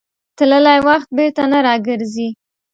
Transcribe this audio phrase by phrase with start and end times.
[0.37, 2.27] تللی وخت بېرته نه راګرځي.